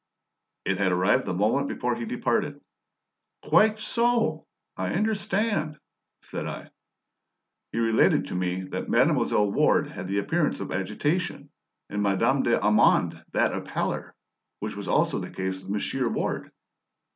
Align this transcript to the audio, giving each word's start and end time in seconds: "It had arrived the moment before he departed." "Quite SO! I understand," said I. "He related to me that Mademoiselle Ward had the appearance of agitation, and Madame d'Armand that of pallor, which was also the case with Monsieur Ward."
"It 0.65 0.79
had 0.79 0.91
arrived 0.91 1.27
the 1.27 1.33
moment 1.35 1.67
before 1.67 1.93
he 1.95 2.05
departed." 2.05 2.59
"Quite 3.43 3.79
SO! 3.79 4.47
I 4.75 4.95
understand," 4.95 5.77
said 6.23 6.47
I. 6.47 6.71
"He 7.71 7.77
related 7.77 8.25
to 8.25 8.35
me 8.35 8.61
that 8.71 8.89
Mademoiselle 8.89 9.51
Ward 9.51 9.87
had 9.89 10.07
the 10.07 10.17
appearance 10.17 10.59
of 10.59 10.71
agitation, 10.71 11.51
and 11.87 12.01
Madame 12.01 12.41
d'Armand 12.41 13.23
that 13.33 13.51
of 13.51 13.65
pallor, 13.65 14.15
which 14.59 14.75
was 14.75 14.87
also 14.87 15.19
the 15.19 15.29
case 15.29 15.61
with 15.61 15.69
Monsieur 15.69 16.09
Ward." 16.09 16.51